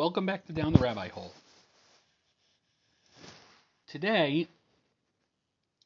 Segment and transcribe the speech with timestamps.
[0.00, 1.30] Welcome back to Down the Rabbi Hole.
[3.86, 4.48] Today,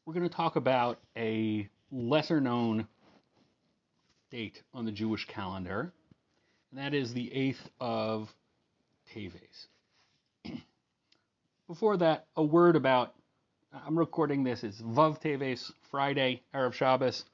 [0.06, 2.86] we're going to talk about a lesser known
[4.30, 5.92] date on the Jewish calendar,
[6.70, 8.32] and that is the 8th of
[9.12, 9.66] Teves.
[11.66, 13.16] Before that, a word about
[13.84, 17.24] I'm recording this, it's Vav Teves, Friday, Erev Shabbos.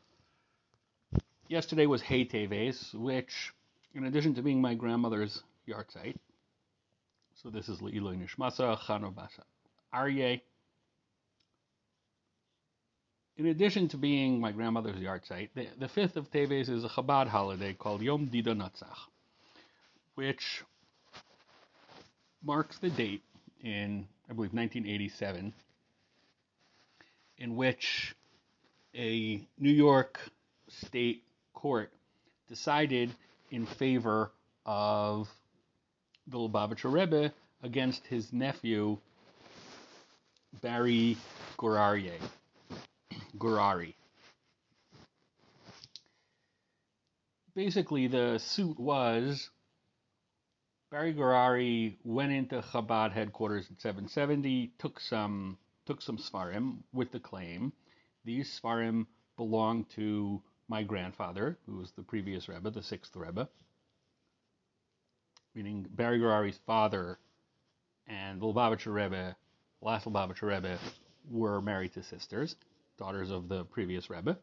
[1.46, 3.52] Yesterday was Hey Teves, which,
[3.94, 6.16] in addition to being my grandmother's yahrzeit,
[7.42, 9.42] so this is Le'iloi Nishmasa, Chanobasa
[9.94, 10.40] Aryeh.
[13.38, 17.28] In addition to being my grandmother's yahrzeit, the, the 5th of Teves is a Chabad
[17.28, 19.08] holiday called Yom Didan Natzach,
[20.14, 20.62] which
[22.42, 23.22] marks the date
[23.62, 25.54] in, I believe, 1987,
[27.38, 28.14] in which
[28.94, 30.20] a New York
[30.68, 31.22] state
[31.54, 31.90] court
[32.48, 33.10] decided
[33.50, 34.30] in favor
[34.66, 35.26] of
[36.30, 38.98] the Lubavitcher Rebbe against his nephew
[40.62, 41.16] Barry
[41.58, 42.20] Gorarie.
[43.36, 43.94] Gurari.
[47.54, 49.50] Basically, the suit was
[50.90, 57.20] Barry Gurari went into Chabad headquarters at 770, took some took some Sforim with the
[57.20, 57.72] claim
[58.24, 63.48] these Sforim belong to my grandfather, who was the previous Rebbe, the sixth Rebbe
[65.54, 67.18] meaning Barry Gorari's father
[68.06, 69.36] and Lubavitcher Rebbe,
[69.80, 70.78] last Lubavitcher Rebbe,
[71.30, 72.56] were married to sisters,
[72.98, 74.36] daughters of the previous Rebbe.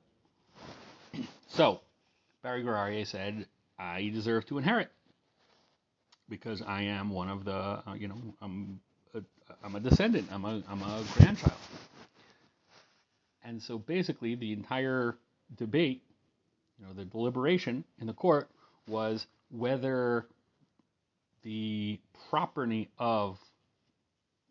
[1.48, 1.82] so,
[2.44, 3.46] Barry Gorari said,
[3.80, 4.92] I deserve to inherit
[6.30, 8.80] because I am one of the, uh, you know, I'm
[9.14, 9.22] a,
[9.64, 11.54] I'm a descendant, I'm a, I'm a grandchild.
[13.44, 15.18] And so basically, the entire
[15.56, 16.04] debate,
[16.78, 18.50] you know, the deliberation in the court
[18.88, 20.26] was whether
[21.48, 21.98] the
[22.30, 23.40] property of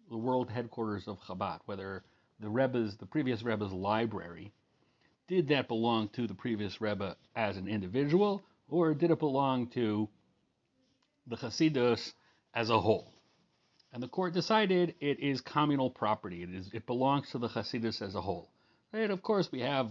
[0.08, 2.02] the world headquarters of Chabad, whether
[2.40, 4.50] the Rebbe's, the previous Rebbe's library,
[5.28, 10.08] did that belong to the previous Rebbe as an individual, or did it belong to
[11.26, 12.14] the Hasidus
[12.54, 13.12] as a whole?
[13.92, 16.44] And the court decided it is communal property.
[16.44, 18.48] It is it belongs to the Hasidus as a whole.
[18.94, 19.90] And of course, we have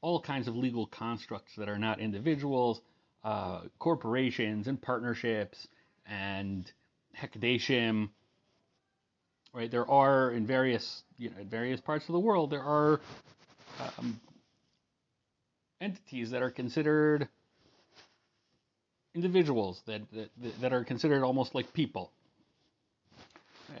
[0.00, 2.80] all kinds of legal constructs that are not individuals,
[3.22, 5.68] uh, corporations and partnerships
[6.06, 6.70] and
[7.18, 8.10] Hekdeshim,
[9.52, 9.70] right?
[9.70, 13.00] There are in various you know in various parts of the world there are
[13.98, 14.20] um,
[15.80, 17.28] entities that are considered
[19.14, 22.10] individuals that, that that are considered almost like people,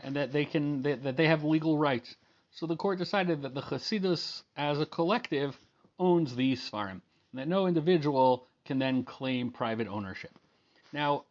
[0.02, 2.14] and that they can that, that they have legal rights.
[2.54, 5.56] So the court decided that the Hasidus as a collective
[5.98, 7.00] owns these Sforim,
[7.32, 10.30] and that no individual can then claim private ownership.
[10.92, 11.24] Now,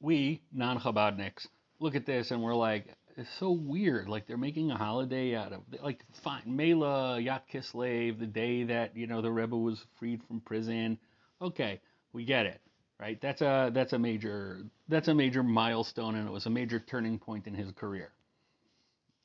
[0.00, 1.46] we non Chabadniks
[1.80, 2.86] look at this and we're like,
[3.16, 4.08] it's so weird.
[4.08, 8.96] Like they're making a holiday out of like fine Mela Yat Kislev, the day that
[8.96, 10.98] you know the Rebbe was freed from prison.
[11.40, 11.80] Okay,
[12.12, 12.60] we get it,
[13.00, 13.18] right?
[13.20, 17.18] That's a that's a major that's a major milestone and it was a major turning
[17.18, 18.12] point in his career.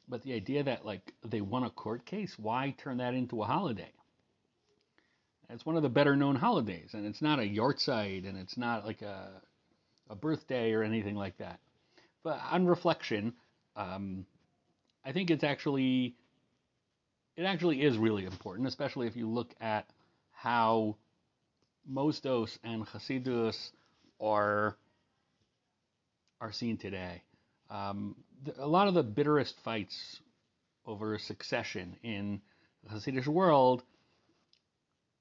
[0.07, 3.45] But the idea that like they won a court case, why turn that into a
[3.45, 3.91] holiday?
[5.49, 8.85] It's one of the better known holidays, and it's not a yahrzeit, and it's not
[8.85, 9.41] like a
[10.11, 11.59] a birthday or anything like that.
[12.23, 13.33] But on reflection,
[13.75, 14.25] um,
[15.03, 16.15] I think it's actually
[17.37, 19.89] it actually is really important, especially if you look at
[20.31, 20.97] how
[21.89, 23.71] Mosdos and Hasidus
[24.19, 24.75] are
[26.41, 27.23] are seen today.
[27.69, 28.15] Um,
[28.57, 30.19] a lot of the bitterest fights
[30.85, 32.41] over succession in
[32.83, 33.83] the Hasidic world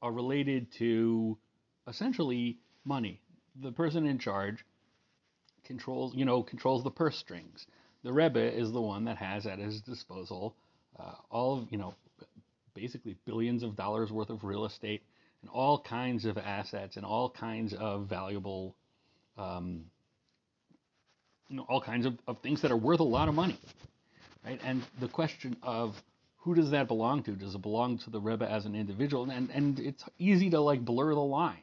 [0.03, 1.39] are related to
[1.87, 3.21] essentially money.
[3.63, 4.65] The person in charge
[5.71, 7.65] controls, you know, controls the purse strings.
[8.03, 10.57] The Rebbe is the one that has at his disposal
[10.99, 11.95] uh, all of, you know,
[12.75, 15.01] basically billions of dollars worth of real estate
[15.43, 18.75] and all kinds of assets and all kinds of valuable,
[19.39, 19.85] um,
[21.49, 23.59] you know, all kinds of, of things that are worth a lot of money,
[24.45, 24.61] right?
[24.65, 25.95] And the question of
[26.39, 27.33] who does that belong to?
[27.37, 29.31] Does it belong to the Rebbe as an individual?
[29.31, 31.63] And and it's easy to like blur the line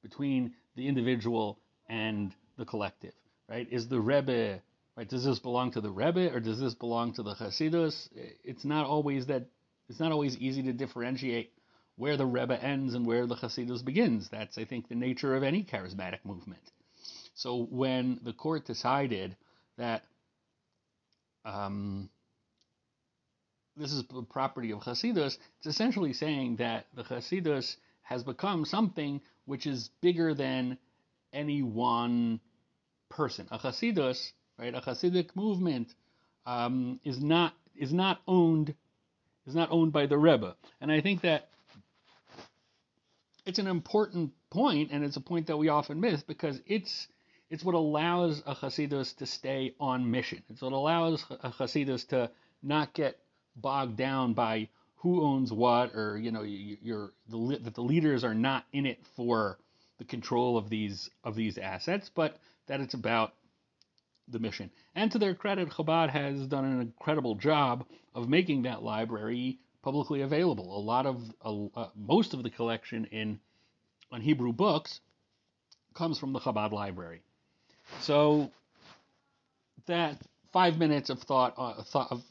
[0.00, 1.58] between the individual
[1.88, 3.14] and the collective
[3.52, 3.68] right?
[3.70, 4.62] Is the Rebbe,
[4.96, 5.08] right?
[5.08, 8.08] Does this belong to the Rebbe or does this belong to the Hasidus?
[8.42, 9.46] It's not always that.
[9.88, 11.52] It's not always easy to differentiate
[11.96, 14.30] where the Rebbe ends and where the Hasidus begins.
[14.30, 16.62] That's, I think, the nature of any charismatic movement.
[17.34, 19.36] So when the court decided
[19.76, 20.02] that
[21.44, 22.08] um,
[23.76, 29.20] this is the property of Hasidus, it's essentially saying that the Hasidus has become something
[29.44, 30.78] which is bigger than
[31.34, 32.40] any one
[33.12, 33.46] person.
[33.50, 35.94] A Hasidus, right, a Hasidic movement,
[36.46, 38.74] um, is not is not owned
[39.46, 41.48] is not owned by the Rebbe, and I think that
[43.44, 47.08] it's an important point, and it's a point that we often miss because it's
[47.50, 50.42] it's what allows a Hasidus to stay on mission.
[50.48, 52.30] It's what allows a Hasidus to
[52.62, 53.18] not get
[53.56, 58.34] bogged down by who owns what, or you know, you're the, that the leaders are
[58.34, 59.58] not in it for
[60.02, 63.34] the control of these of these assets, but that it's about
[64.26, 64.70] the mission.
[64.96, 70.22] And to their credit, Chabad has done an incredible job of making that library publicly
[70.22, 70.76] available.
[70.76, 73.38] A lot of uh, most of the collection in
[74.10, 75.00] on Hebrew books
[75.94, 77.22] comes from the Chabad library.
[78.00, 78.50] So
[79.86, 80.20] that
[80.52, 82.22] five minutes of thought, uh, thought of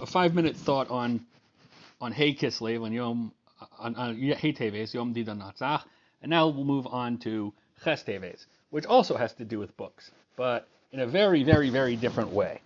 [0.00, 1.26] a five minute thought on
[2.00, 3.32] on Hey Kislev on Yom
[3.78, 5.82] on, on Hey Teves Yom Didan Natzach,
[6.22, 7.52] and now we'll move on to
[7.84, 11.96] Ches Teves, which also has to do with books, but in a very very very
[11.96, 12.60] different way,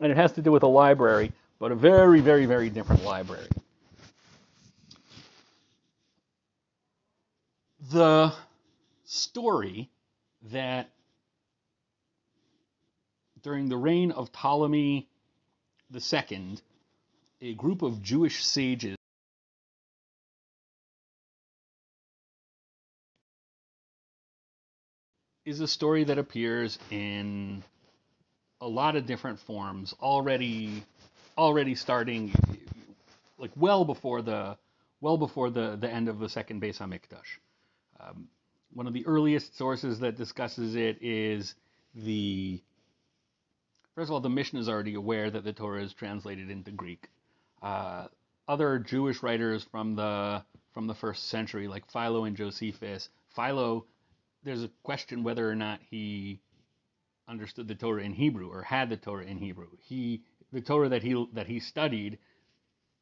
[0.00, 3.48] and it has to do with a library, but a very very very different library.
[7.90, 8.32] The
[9.04, 9.88] story
[10.50, 10.90] that
[13.42, 15.08] during the reign of Ptolemy
[15.94, 16.58] II,
[17.40, 18.95] a group of Jewish sages
[25.46, 27.62] is a story that appears in
[28.60, 30.82] a lot of different forms already
[31.38, 32.32] already starting
[33.38, 34.56] like well before the
[35.00, 37.38] well before the, the end of the second Beis Hamikdash.
[38.00, 38.26] Um,
[38.72, 41.54] one of the earliest sources that discusses it is
[41.94, 42.60] the
[43.94, 47.08] First of all, the Mishnah is already aware that the Torah is translated into Greek.
[47.62, 48.08] Uh,
[48.46, 50.42] other Jewish writers from the
[50.74, 53.86] from the first century, like Philo and Josephus, Philo,
[54.46, 56.38] there's a question whether or not he
[57.28, 59.66] understood the Torah in Hebrew or had the Torah in Hebrew.
[59.88, 60.22] He
[60.52, 62.18] the Torah that he that he studied,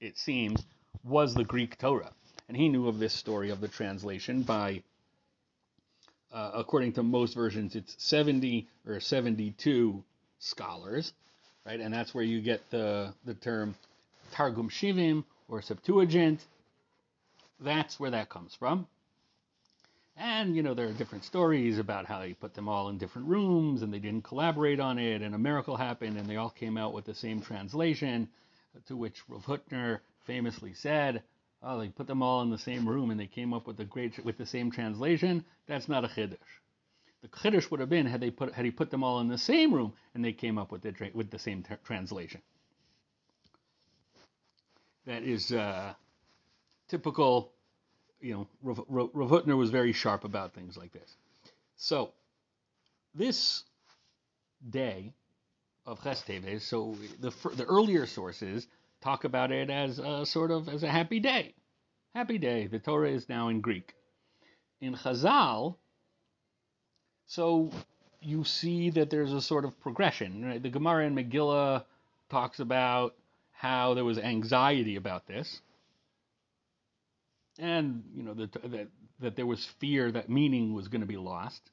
[0.00, 0.64] it seems,
[1.04, 2.12] was the Greek Torah,
[2.48, 4.82] and he knew of this story of the translation by.
[6.32, 10.02] Uh, according to most versions, it's 70 or 72
[10.40, 11.12] scholars,
[11.64, 11.78] right?
[11.78, 13.76] And that's where you get the the term
[14.32, 16.44] Targum Shivim or Septuagint.
[17.60, 18.88] That's where that comes from.
[20.16, 23.28] And you know there are different stories about how he put them all in different
[23.28, 26.78] rooms and they didn't collaborate on it, and a miracle happened and they all came
[26.78, 28.28] out with the same translation.
[28.86, 31.22] To which Rav Hutner famously said,
[31.62, 33.84] "Oh, they put them all in the same room and they came up with the
[33.84, 35.44] great with the same translation.
[35.66, 36.60] That's not a chiddush."
[37.22, 39.38] The chiddush would have been had they put had he put them all in the
[39.38, 42.42] same room and they came up with the with the same translation.
[45.06, 45.94] That is uh,
[46.88, 47.52] typical.
[48.24, 51.14] You know, Rav, Hutner was very sharp about things like this.
[51.76, 52.12] So
[53.14, 53.64] this
[54.70, 55.12] day
[55.84, 58.66] of Ches Teves, so the the earlier sources
[59.02, 61.54] talk about it as a sort of as a happy day.
[62.14, 62.66] Happy day.
[62.66, 63.92] The Torah is now in Greek.
[64.80, 65.76] In Chazal,
[67.26, 67.70] so
[68.22, 70.46] you see that there's a sort of progression.
[70.46, 70.62] Right?
[70.62, 71.84] The Gemara in Megillah
[72.30, 73.16] talks about
[73.52, 75.60] how there was anxiety about this,
[77.58, 78.88] and you know that that,
[79.20, 81.70] that there was fear that meaning was going to be lost.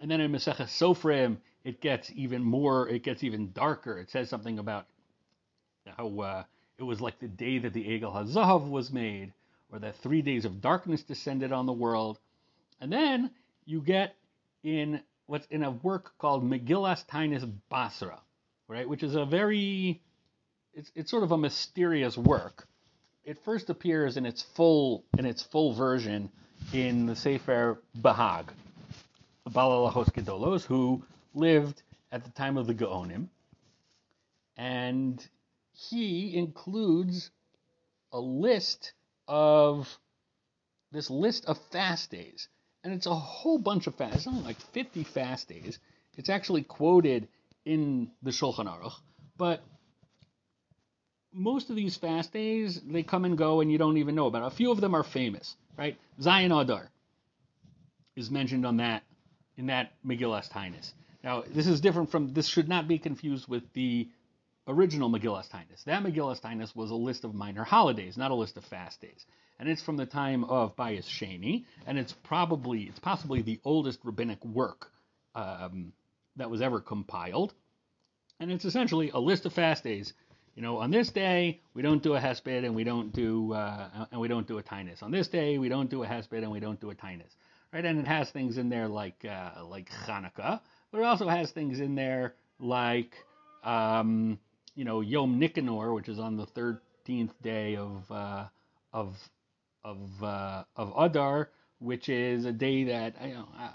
[0.00, 2.88] And then in Masechah Sofrim, it gets even more.
[2.88, 3.98] It gets even darker.
[3.98, 4.86] It says something about
[5.96, 6.44] how uh,
[6.78, 9.32] it was like the day that the Egel Hazav was made,
[9.70, 12.18] or that three days of darkness descended on the world.
[12.80, 13.30] And then
[13.64, 14.16] you get
[14.64, 18.20] in what's in a work called Megillas Taanis Basra,
[18.68, 20.00] right, which is a very
[20.74, 22.66] it's it's sort of a mysterious work.
[23.24, 26.30] It first appears in its full in its full version
[26.72, 28.48] in the Sefer Bahag,
[29.48, 31.02] Baal Halachos Gedolos, who
[31.34, 33.28] lived at the time of the Gaonim,
[34.56, 35.24] and
[35.72, 37.30] he includes
[38.12, 38.92] a list
[39.28, 39.98] of
[40.90, 42.48] this list of fast days
[42.84, 44.16] and it's a whole bunch of fast.
[44.16, 45.78] It's only like 50 fast days.
[46.16, 47.28] It's actually quoted
[47.64, 48.94] in the Shulchan Aruch,
[49.36, 49.62] but
[51.32, 54.44] most of these fast days they come and go, and you don't even know about.
[54.44, 54.52] It.
[54.52, 55.96] A few of them are famous, right?
[56.20, 56.90] Zayin Adar
[58.16, 59.02] is mentioned on that
[59.56, 60.92] in that Megillas Taanis.
[61.22, 62.32] Now, this is different from.
[62.32, 64.08] This should not be confused with the
[64.66, 65.84] original Megillas Taanis.
[65.84, 69.26] That Megillas Taanis was a list of minor holidays, not a list of fast days
[69.62, 74.00] and it's from the time of Bayis Sheni, and it's probably it's possibly the oldest
[74.02, 74.90] rabbinic work
[75.36, 75.92] um,
[76.34, 77.54] that was ever compiled,
[78.40, 80.14] and it's essentially a list of fast days.
[80.54, 84.06] You know, on this day we don't do a hesped and we don't do uh,
[84.12, 85.02] and we don't do a tainus.
[85.02, 87.36] On this day we don't do a hesped and we don't do a tainus.
[87.72, 87.84] right?
[87.84, 91.80] And it has things in there like uh, like Hanukkah, but it also has things
[91.80, 93.14] in there like
[93.64, 94.38] um,
[94.74, 98.46] you know Yom Nicanor, which is on the 13th day of uh,
[98.92, 99.16] of
[99.84, 103.70] of uh, of Adar, which is a day that you know I,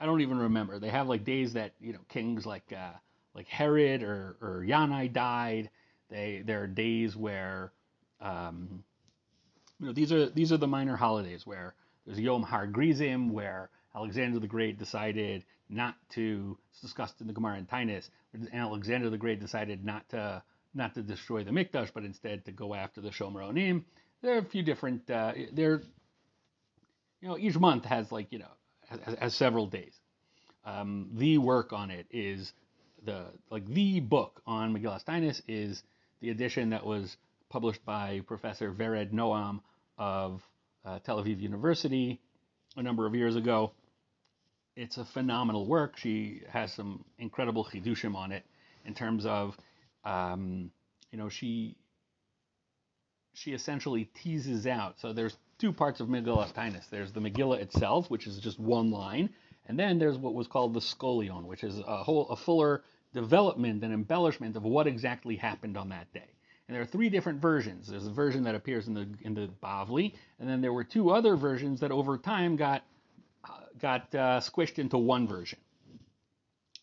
[0.00, 0.78] I don't even remember.
[0.78, 2.92] They have like days that you know kings like uh,
[3.34, 5.70] like Herod or or Yanai died.
[6.10, 7.72] They there are days where
[8.20, 8.84] um,
[9.78, 11.74] you know these are these are the minor holidays where
[12.06, 16.58] there's Yom Har Gerizim where Alexander the Great decided not to.
[16.70, 18.08] It's discussed in the Gemara and Taanis.
[18.52, 20.42] Alexander the Great decided not to
[20.74, 23.84] not to destroy the Mikdash, but instead to go after the Shomronim.
[24.22, 25.08] There are a few different.
[25.10, 25.82] Uh, there,
[27.20, 28.50] you know, each month has like you know
[28.88, 29.94] has, has several days.
[30.64, 32.52] Um, the work on it is
[33.04, 35.82] the like the book on Megillas Taanis is
[36.20, 37.16] the edition that was
[37.48, 39.60] published by Professor Vered Noam
[39.96, 40.42] of
[40.84, 42.20] uh, Tel Aviv University
[42.76, 43.72] a number of years ago.
[44.76, 45.96] It's a phenomenal work.
[45.96, 48.44] She has some incredible chidushim on it
[48.84, 49.56] in terms of,
[50.04, 50.70] um,
[51.10, 51.76] you know, she
[53.34, 54.96] she essentially teases out.
[55.00, 56.88] So there's two parts of Megillah.
[56.90, 59.30] There's the Megillah itself, which is just one line,
[59.68, 62.82] and then there's what was called the scholion, which is a whole a fuller
[63.14, 66.28] development and embellishment of what exactly happened on that day.
[66.66, 67.86] And there are three different versions.
[67.86, 71.10] There's a version that appears in the in the Bavli, and then there were two
[71.10, 72.82] other versions that over time got
[73.78, 75.58] got uh, squished into one version,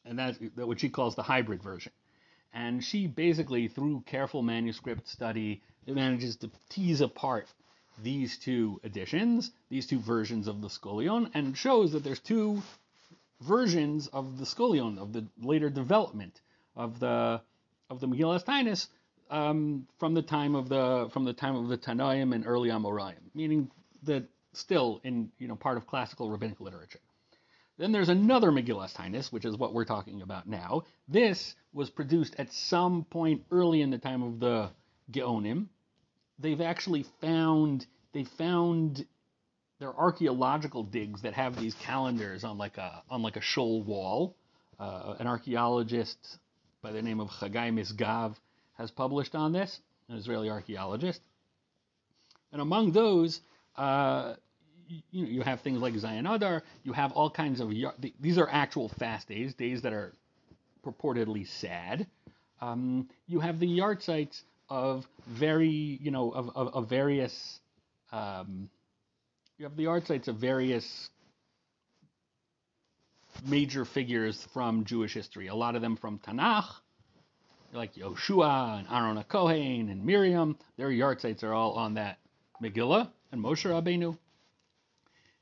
[0.06, 1.92] and that's what she calls the hybrid version.
[2.54, 7.48] And she basically, through careful manuscript study, manages to tease apart
[8.04, 12.62] these two editions, these two versions of the Scholion, and shows that there's two
[13.42, 16.42] versions of the Scholion, of the later development
[16.76, 17.42] of the
[17.90, 18.88] of the Megillas Taanis
[19.30, 23.16] um, from the time of the from the time of the Tanaim and early Amoraim,
[23.34, 23.72] meaning
[24.04, 24.24] that
[24.54, 27.00] still in you know part of classical rabbinic literature.
[27.78, 30.84] Then there's another Megillas Tainus, which is what we're talking about now.
[31.10, 34.70] This was produced at some point early in the time of the
[35.12, 35.68] Geonim.
[36.40, 39.06] They've actually found they found
[39.80, 43.84] there are archaeological digs that have these calendars on like a on like a shoal
[43.84, 44.36] wall.
[44.78, 46.38] Uh, an archaeologist
[46.82, 48.36] by the name of Chagai Misgav
[48.78, 51.22] has published on this, an Israeli archaeologist.
[52.52, 53.40] And among those,
[53.78, 54.36] uh,
[54.88, 56.64] you, you have things like Zayin Adar.
[56.84, 57.72] You have all kinds of
[58.20, 60.14] these are actual fast days, days that are
[60.86, 62.08] purportedly sad.
[62.62, 67.60] Um, you have the yahrzeits of very, you know, of, of, of various.
[68.12, 68.70] Um,
[69.58, 71.10] you have the yahrzeits of various
[73.46, 75.48] major figures from Jewish history.
[75.48, 76.70] A lot of them from Tanakh,
[77.74, 82.18] like Yoshua and Aaron Kohen and Miriam, their yahrzeits are all on that
[82.62, 84.18] Megillah and Moshe Rabbeinu.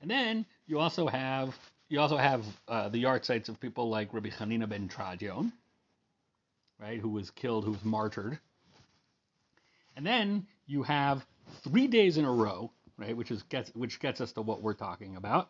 [0.01, 1.55] And then you also have
[1.89, 5.53] you also have uh, the sites of people like Rabbi Hanina ben Tradion,
[6.79, 8.39] right, who was killed, who was martyred.
[9.95, 11.25] And then you have
[11.63, 14.73] three days in a row, right, which is gets which gets us to what we're
[14.73, 15.50] talking about.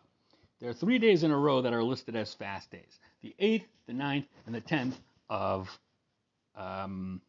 [0.60, 3.66] There are three days in a row that are listed as fast days: the eighth,
[3.86, 4.98] the ninth, and the tenth
[5.28, 5.68] of
[6.56, 7.20] um,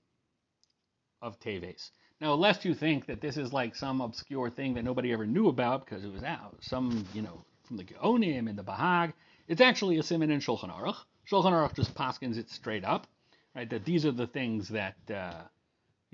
[1.21, 1.91] of Teves.
[2.21, 5.49] Now, lest you think that this is like some obscure thing that nobody ever knew
[5.49, 9.13] about because it was out, some, you know, from the Geonim and the Bahag,
[9.47, 10.97] it's actually a simon in Shulchan Aruch.
[11.29, 13.07] Shulchan Aruch just paskins it straight up,
[13.55, 13.69] right?
[13.69, 15.41] That these are the things that, uh,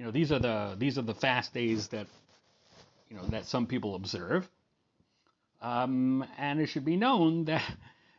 [0.01, 2.07] you know, these are the these are the fast days that,
[3.07, 4.49] you know, that some people observe.
[5.61, 7.61] Um, and it should be known that,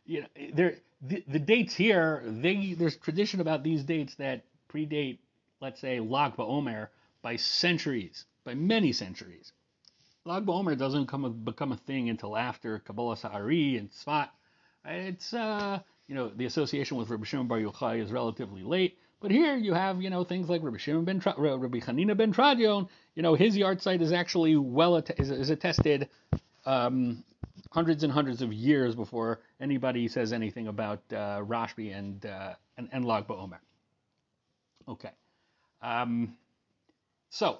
[0.05, 5.17] you know, there the, the dates here, they there's tradition about these dates that predate,
[5.59, 6.87] let's say, Lag BaOmer
[7.21, 9.51] by centuries, by many centuries.
[10.23, 14.29] Lag BaOmer doesn't come become a thing until after Kabbalah Sa'ari and Tzfat.
[14.85, 18.97] It's, uh, you know, the association with Rabbi Shimon Bar Yochai is relatively late.
[19.23, 22.33] But here you have, you know, things like Rabbi Shimon ben Tra- Rabbi Hanina ben
[22.33, 22.89] Tradion.
[23.15, 26.09] You know, his yahrzeit is actually well att- is, is attested
[26.65, 27.23] um,
[27.71, 32.89] hundreds and hundreds of years before anybody says anything about uh, Rashbi and, uh, and
[32.91, 33.23] and Lag.
[34.89, 35.11] Okay.
[35.81, 36.35] Um,
[37.29, 37.59] so,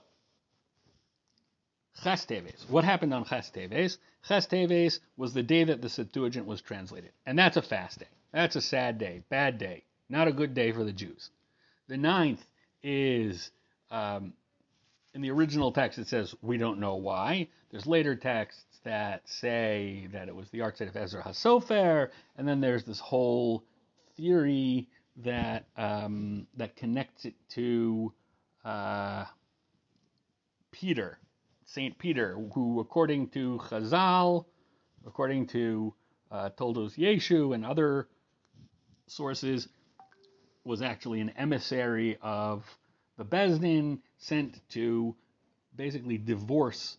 [2.03, 2.69] Ches Teves.
[2.69, 3.99] What happened on Ches Teves?
[4.27, 7.11] Teves was the day that the Septuagint was translated.
[7.25, 8.09] And that's a fast day.
[8.33, 11.29] That's a sad day, bad day, not a good day for the Jews.
[11.87, 12.43] The ninth
[12.81, 13.51] is,
[13.91, 14.33] um,
[15.13, 17.49] in the original text, it says, we don't know why.
[17.71, 22.61] There's later texts that say that it was the yahrzeit of Ezra HaSofer, and then
[22.61, 23.63] there's this whole
[24.15, 28.13] theory that um, that connects it to
[28.65, 29.25] uh,
[30.71, 31.19] Peter,
[31.65, 34.45] Saint Peter, who, according to Chazal,
[35.05, 35.93] according to
[36.31, 38.07] uh, Toldos Yeshu and other
[39.07, 39.67] sources,
[40.65, 42.63] was actually an emissary of
[43.17, 45.15] the Besdin sent to
[45.75, 46.97] basically divorce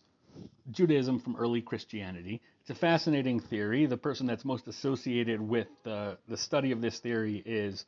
[0.71, 2.41] Judaism from early Christianity.
[2.61, 3.85] It's a fascinating theory.
[3.85, 7.85] The person that's most associated with the, the study of this theory is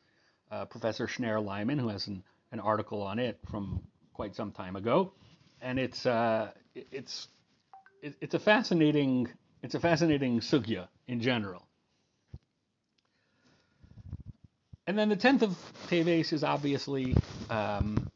[0.52, 3.82] uh, Professor Shnayer Leiman, who has an, an article on it from
[4.14, 5.14] quite some time ago.
[5.62, 7.28] And it's uh, it's
[8.04, 9.28] it's a fascinating
[9.64, 11.68] it's a fascinating sugya in general.
[14.88, 15.58] And then the tenth of
[15.90, 17.14] Teves is obviously
[17.50, 18.10] um,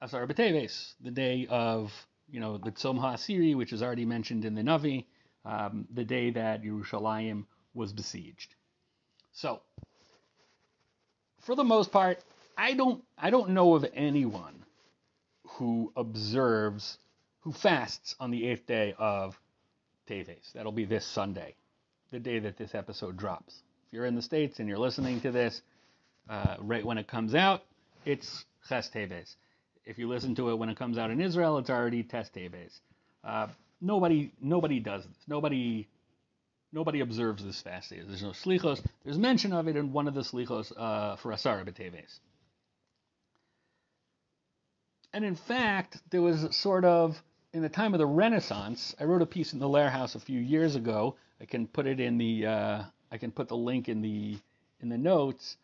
[0.00, 1.92] Asar B'Teves, the day of
[2.28, 5.04] you know the Tzom HaAsiri, which is already mentioned in the Navi,
[5.44, 8.56] um, the day that Yerushalayim was besieged.
[9.30, 9.60] So,
[11.38, 12.18] for the most part,
[12.58, 14.64] I don't I don't know of anyone
[15.46, 16.98] who observes
[17.42, 19.38] who fasts on the eighth day of
[20.08, 20.54] Teves.
[20.54, 21.54] That'll be this Sunday,
[22.10, 23.62] the day that this episode drops.
[23.92, 25.60] You're in the States and you're listening to this
[26.28, 27.62] uh, right when it comes out,
[28.06, 29.36] it's Ches Teves.
[29.84, 32.80] If you listen to it when it comes out in Israel, it's already Tes Teves.
[33.22, 33.48] Uh,
[33.80, 35.16] nobody, nobody does this.
[35.28, 35.88] Nobody,
[36.72, 38.00] nobody observes this fast day.
[38.06, 38.82] There's no slichos.
[39.04, 42.18] There's mention of it in one of the slichos uh, for Asara B'Teves.
[45.12, 47.20] And in fact, there was sort of
[47.52, 50.40] in the time of the Renaissance, I wrote a piece in the Lehrhaus a few
[50.40, 51.16] years ago.
[51.38, 52.82] I can put it in the uh,
[53.12, 54.38] I can put the link in the
[54.80, 55.56] in the notes.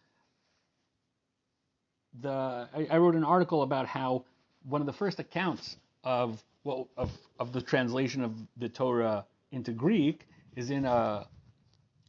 [2.21, 4.25] The I, I, wrote an article about how
[4.65, 9.73] one of the first accounts of well of of the translation of the Torah into
[9.73, 11.27] Greek is in a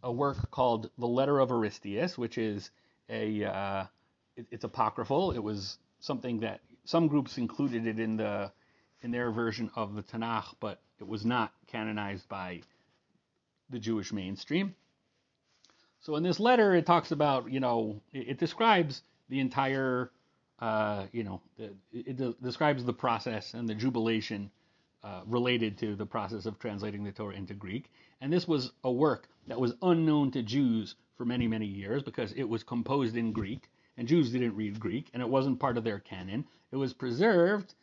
[0.04, 2.70] a work called the Letter of Aristeas, which is
[3.10, 3.86] a uh,
[4.36, 5.32] it, it's apocryphal.
[5.32, 8.52] It was something that some groups included it in the
[9.02, 12.62] in their version of the Tanakh, but it was not canonized by
[13.70, 14.76] the Jewish mainstream.
[16.02, 20.12] So in this letter, it talks about, you know, it, it describes the entire,
[20.60, 24.50] uh, you know, it, it, describes the process and the jubilation
[25.04, 27.90] uh, related to the process of translating the Torah into Greek.
[28.22, 32.32] And this was a work that was unknown to Jews for many, many years because
[32.34, 35.84] it was composed in Greek, and Jews didn't read Greek, and it wasn't part of
[35.84, 36.46] their canon.
[36.72, 37.74] It was preserved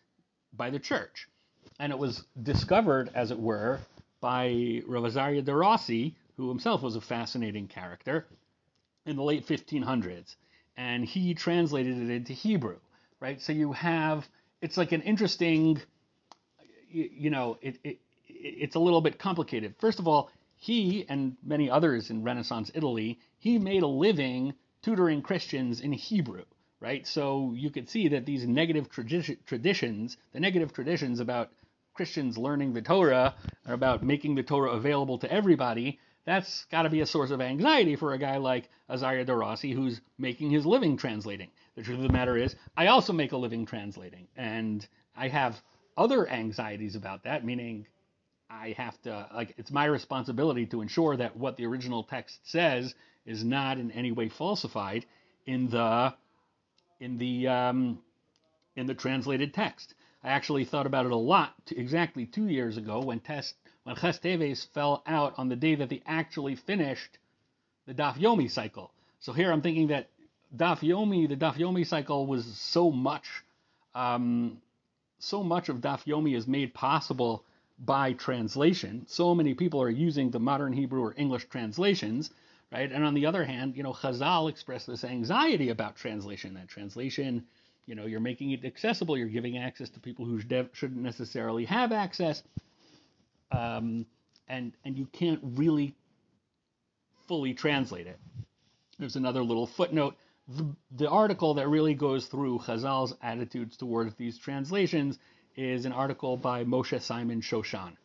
[0.54, 1.28] by the church.
[1.78, 3.80] And it was discovered, as it were,
[4.20, 8.26] by Rav Azaria de Rossi, who himself was a fascinating character,
[9.06, 10.36] in the late 1500s.
[10.76, 12.78] And he translated it into Hebrew,
[13.20, 13.40] right?
[13.40, 14.28] So you have,
[14.60, 15.80] it's like an interesting,
[16.90, 19.74] you, you know, it, it, it's a little bit complicated.
[19.80, 25.22] First of all, he and many others in Renaissance Italy, he made a living tutoring
[25.22, 26.44] Christians in Hebrew
[26.80, 27.06] right?
[27.06, 31.50] So you could see that these negative tradi- traditions, the negative traditions about
[31.94, 33.34] Christians learning the Torah
[33.66, 37.40] or about making the Torah available to everybody, that's got to be a source of
[37.40, 41.50] anxiety for a guy like Azaria de Rossi who's making his living translating.
[41.76, 44.86] The truth of the matter is, I also make a living translating, and
[45.16, 45.62] I have
[45.96, 47.86] other anxieties about that, meaning
[48.50, 52.94] I have to, like, it's my responsibility to ensure that what the original text says
[53.24, 55.06] is not in any way falsified
[55.46, 56.14] in the
[56.98, 57.98] in the um,
[58.74, 59.94] in the translated text.
[60.24, 63.54] I actually thought about it a lot exactly two years ago when test
[63.86, 67.18] when Ches Teves fell out on the day that they actually finished
[67.86, 68.90] the Daf Yomi cycle.
[69.20, 70.08] So here I'm thinking that
[70.56, 73.28] Daf Yomi, the Daf Yomi cycle was so much,
[73.94, 74.60] um,
[75.20, 77.44] so much of Daf Yomi is made possible
[77.78, 79.04] by translation.
[79.06, 82.30] So many people are using the modern Hebrew or English translations
[82.72, 82.90] right?
[82.90, 86.54] And on the other hand, you know, Chazal expressed this anxiety about translation.
[86.54, 87.44] That translation,
[87.86, 89.16] you know, you're making it accessible.
[89.16, 92.42] You're giving access to people who shouldn't necessarily have access,
[93.50, 94.06] um,
[94.48, 95.94] and and you can't really
[97.28, 98.18] fully translate it.
[98.98, 100.16] There's another little footnote.
[100.48, 105.18] The, the article that really goes through Chazal's attitudes towards these translations
[105.56, 107.96] is an article by Moshe Simon Shoshan.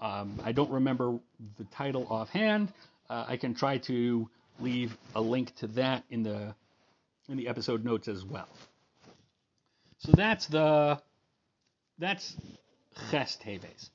[0.00, 1.18] Um, I don't remember
[1.56, 2.72] the title offhand,
[3.08, 4.28] uh, I can try to
[4.60, 6.54] leave a link to that in the
[7.28, 8.48] in the episode notes as well.
[9.98, 11.00] So that's the
[11.98, 12.36] that's
[13.10, 13.90] Ches Teves.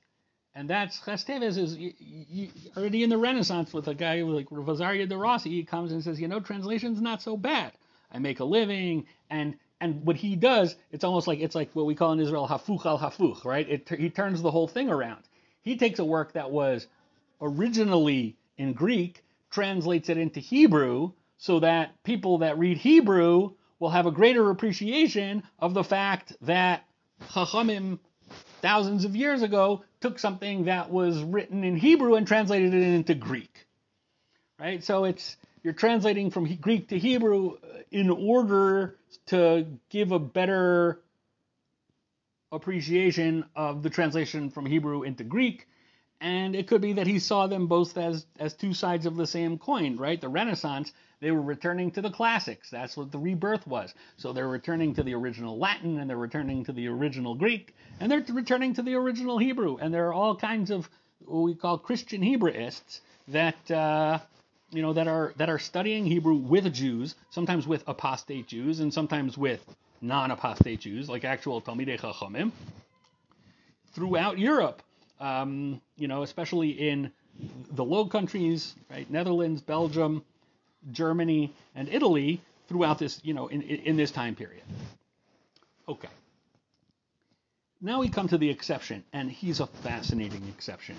[0.53, 5.07] And that's Ches is you, you, already in the Renaissance with a guy like Azaria
[5.07, 5.49] de Rossi.
[5.49, 7.71] He comes and says, you know, translation's not so bad.
[8.11, 11.85] I make a living, and and what he does, it's almost like it's like what
[11.85, 13.67] we call in Israel hafuch al hafuch, right?
[13.69, 15.23] It, he turns the whole thing around.
[15.61, 16.85] He takes a work that was
[17.41, 24.05] originally in Greek, translates it into Hebrew so that people that read Hebrew will have
[24.05, 26.85] a greater appreciation of the fact that
[27.31, 27.99] Chachamim
[28.61, 33.15] thousands of years ago took something that was written in Hebrew and translated it into
[33.15, 33.65] Greek.
[34.59, 34.83] Right?
[34.83, 38.95] So it's you're translating from Greek to Hebrew uh, in order
[39.27, 40.99] to give a better
[42.51, 45.67] appreciation of the translation from Hebrew into Greek.
[46.21, 49.25] And it could be that he saw them both as, as two sides of the
[49.25, 50.21] same coin, right?
[50.21, 52.69] The Renaissance, they were returning to the classics.
[52.69, 53.93] That's what the rebirth was.
[54.17, 58.11] So they're returning to the original Latin and they're returning to the original Greek and
[58.11, 59.77] they're returning to the original Hebrew.
[59.77, 60.87] And there are all kinds of
[61.25, 64.19] what we call Christian Hebraists that uh,
[64.71, 68.93] you know that are that are studying Hebrew with Jews, sometimes with apostate Jews, and
[68.93, 69.63] sometimes with
[70.01, 72.51] non-apostate Jews, like actual Talmidei Chachamim,
[73.93, 74.81] throughout Europe.
[75.21, 77.11] Um, you know, especially in
[77.71, 79.09] the Low Countries, right?
[79.09, 80.23] Netherlands, Belgium,
[80.91, 84.63] Germany, and Italy throughout this, you know, in, in this time period.
[85.87, 86.09] Okay.
[87.79, 90.95] Now we come to the exception, and he's a fascinating exception.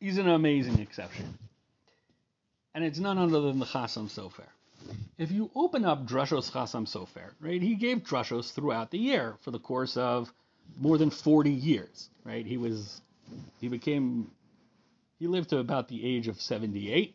[0.00, 1.38] He's an amazing exception.
[2.74, 4.46] And it's none other than the Chasam Sofer.
[5.18, 9.50] If you open up Drushos Chasam Sofer, right, he gave drushos throughout the year for
[9.50, 10.32] the course of
[10.78, 12.44] more than 40 years, right?
[12.44, 13.00] He was,
[13.60, 14.30] he became,
[15.18, 17.14] he lived to about the age of 78.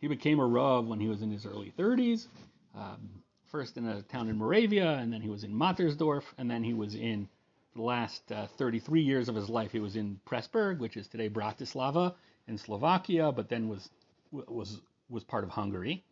[0.00, 2.26] He became a Rav when he was in his early 30s,
[2.74, 6.64] um, first in a town in Moravia, and then he was in Mattersdorf, and then
[6.64, 7.28] he was in
[7.74, 11.28] the last uh, 33 years of his life, he was in Pressburg, which is today
[11.28, 12.14] Bratislava
[12.48, 13.88] in Slovakia, but then was
[14.30, 16.04] was was part of Hungary.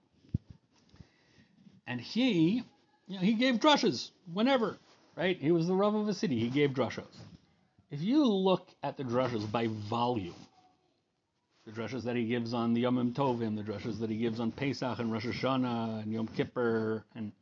[1.87, 2.63] And he,
[3.09, 4.79] you know, he gave drushes whenever,
[5.17, 5.37] right?
[5.39, 6.39] He was the Rav of a city.
[6.39, 7.17] He gave drushos.
[7.91, 10.37] If you look at the drushes by volume,
[11.67, 14.53] the drushes that he gives on the Yom Tovim, the drushes that he gives on
[14.53, 17.33] Pesach and Rosh Hashanah and Yom Kippur, and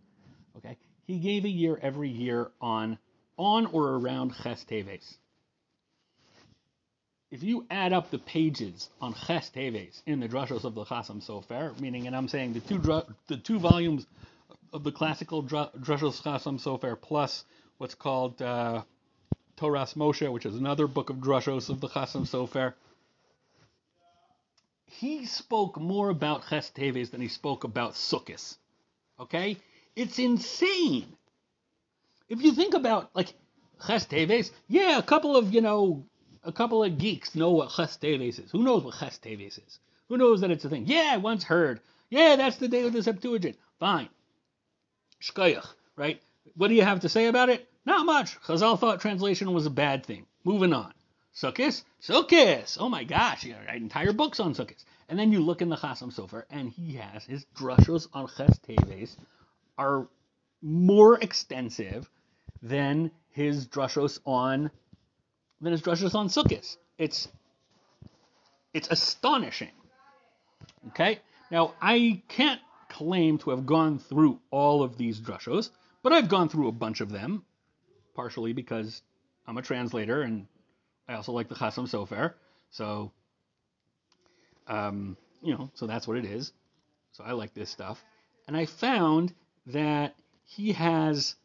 [0.57, 2.99] okay, he gave a year every year on
[3.37, 5.19] on or around Ches Teves.
[7.31, 11.23] If you add up the pages on Ches Teves in the drushes of the Chasam
[11.23, 12.79] Sofer, meaning, and I'm saying the two
[13.27, 14.07] the two volumes
[14.73, 17.45] of the classical Drushos Chasam Sofer plus
[17.77, 18.83] what's called uh,
[19.59, 22.75] Toras Moshe, which is another book of drushos of the Chasam Sofer.
[24.87, 28.57] He spoke more about Ches Teves than he spoke about Sukkot.
[29.21, 29.57] Okay?
[29.95, 31.07] It's insane.
[32.29, 33.35] If you think about, like,
[33.87, 36.05] Ches Teves, yeah, a couple of, you know,
[36.45, 38.51] a couple of geeks know what Ches Teves is.
[38.51, 39.79] Who knows what Ches Teves is?
[40.09, 40.85] Who knows that it's a thing?
[40.87, 41.81] Yeah, I once heard.
[42.11, 43.57] Yeah, that's the day of the Septuagint.
[43.79, 44.09] Fine.
[45.23, 45.67] Shkoyach,
[45.97, 46.23] right?
[46.57, 47.69] What do you have to say about it?
[47.89, 48.39] Not much.
[48.43, 50.27] Chazal thought translation was a bad thing.
[50.45, 50.93] Moving on.
[51.35, 51.85] Sukkis?
[52.03, 52.77] Sukkis!
[52.79, 54.85] Oh my gosh, you write entire books on Sukkis.
[55.09, 58.59] And then you look in the Chasam Sofer, and he has his drushos on Ches
[58.59, 59.17] Teves
[59.79, 60.07] are
[60.61, 62.11] more extensive
[62.61, 64.71] than his drushos on
[65.63, 66.77] than his drushos on Sukkis.
[66.99, 67.27] It's
[68.75, 69.73] it's astonishing.
[70.89, 71.21] Okay?
[71.51, 75.71] Now I can't claim to have gone through all of these drushos,
[76.03, 77.47] but I've gone through a bunch of them,
[78.19, 79.01] partially because
[79.47, 80.49] I'm a translator and
[81.07, 82.35] I also like the Chasam Sofer.
[82.73, 83.13] So,
[84.67, 86.53] um, you know, so that's what it is.
[87.13, 88.05] So I like this stuff.
[88.49, 89.33] And I found
[89.67, 91.37] that he has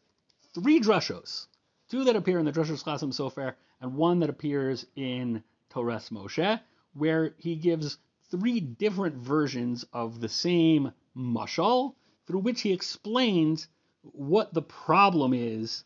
[0.52, 1.46] three drushos,
[1.92, 6.60] two that appear in the Drushos Chasam Sofer and one that appears in Toras Moshe,
[6.92, 7.98] where he gives
[8.32, 11.94] three different versions of the same mashal,
[12.26, 13.68] through which he explains
[14.02, 15.84] what the problem is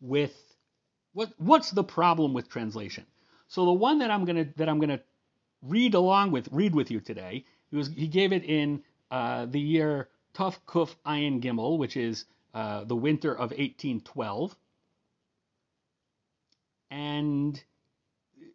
[0.00, 0.34] with
[1.12, 3.06] what what's the problem with translation.
[3.48, 5.00] So the one that I'm gonna that I'm gonna
[5.62, 9.60] read along with read with you today, he was he gave it in uh, the
[9.60, 14.56] year Tuf Kuf Ayin Gimel, which is uh, the winter of 1812,
[16.90, 17.62] and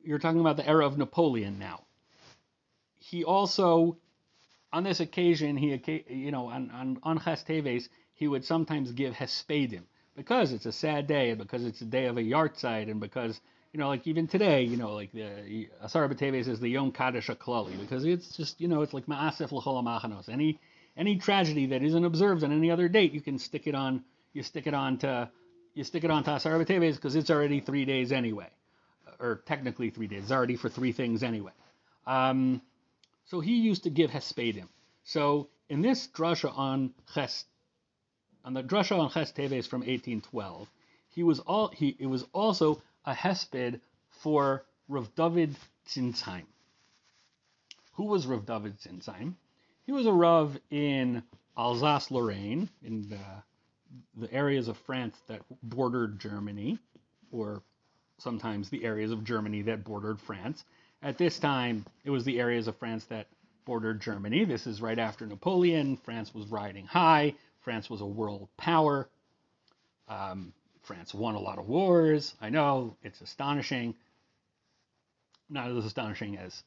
[0.04, 1.86] you're talking about the era of Napoleon now.
[3.00, 3.98] He also
[4.72, 9.84] on this occasion, he, you know, on, on, on Teves, he would sometimes give Hespedim
[10.20, 13.40] because it's a sad day and because it's a day of a yahrzeit and because,
[13.72, 17.28] you know, like even today, you know, like the Asar B'Teves is the Yom Kaddish
[17.28, 20.28] Klali because it's just, you know, it's like Ma'asef L'chol Machanos.
[20.28, 20.60] Any,
[20.98, 24.04] any tragedy that isn't observed on any other date, you can stick it on,
[24.34, 25.30] you stick it on to,
[25.74, 28.50] you stick it on to Asar B'Teves because it's already three days anyway.
[29.22, 30.24] Or technically three days.
[30.24, 31.54] It's already for three things anyway.
[32.06, 32.62] Um,
[33.28, 34.68] so he used to give hespedim.
[35.06, 37.46] So in this drasha on ches,
[38.46, 40.70] on the drasha on ches teves from 1812,
[41.10, 45.56] he was all he it was also a hesped for Rav David
[45.88, 46.46] Sintzheim.
[47.94, 49.36] Who was Rav David Sintzheim?
[49.86, 51.24] He was a Rav in
[51.58, 53.20] Alsace-Lorraine, in the,
[54.16, 56.80] the areas of France that bordered Germany,
[57.32, 57.62] or
[58.18, 60.64] sometimes the areas of Germany that bordered France.
[61.02, 63.28] At this time, it was the areas of France that
[63.66, 64.46] bordered Germany.
[64.46, 65.98] This is right after Napoleon.
[65.98, 67.34] France was riding high.
[67.70, 69.08] France was a world power.
[70.08, 72.34] Um, France won a lot of wars.
[72.42, 73.94] I know it's astonishing.
[75.52, 76.64] Not as astonishing as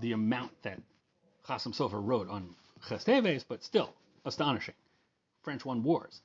[0.00, 0.80] the amount that
[1.46, 2.54] Chasam Sofer wrote on
[2.88, 3.92] Ches Teves, but still
[4.24, 4.72] astonishing.
[5.42, 6.18] French won wars.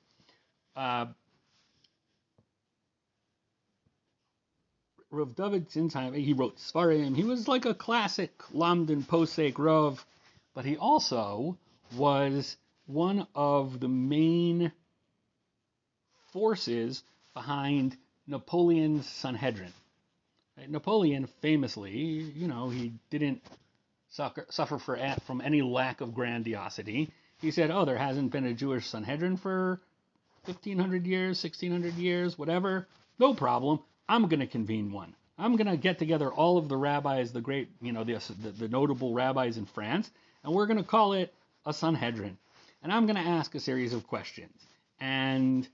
[0.74, 1.08] Uh,
[5.12, 7.14] Rav David Sintzheim, he wrote Sforim.
[7.14, 10.06] He was like a classic Lamdan Posek Rav,
[10.54, 11.58] but he also
[11.98, 12.56] was
[12.86, 14.72] one of the main
[16.32, 19.74] forces behind Napoleon's Sanhedrin.
[20.68, 23.42] Napoleon famously, you know, he didn't
[24.10, 27.12] suffer, suffer for, from any lack of grandiosity.
[27.42, 29.82] He said, "Oh, there hasn't been a Jewish Sanhedrin for
[30.46, 32.88] 1500 years, 1600 years, whatever.
[33.18, 33.80] No problem.
[34.10, 35.16] I'm going to convene one.
[35.38, 38.52] I'm going to get together all of the rabbis, the great, you know, the, the,
[38.52, 40.12] the notable rabbis in France,
[40.44, 41.34] and we're going to call it
[41.66, 42.38] a Sanhedrin.
[42.84, 44.54] And I'm going to ask a series of questions.
[45.00, 45.68] And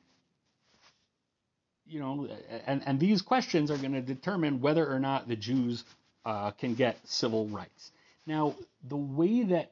[1.87, 2.29] you know,
[2.67, 5.83] and, and these questions are going to determine whether or not the Jews
[6.23, 7.91] uh, can get civil rights.
[8.27, 8.55] Now,
[8.87, 9.71] the way that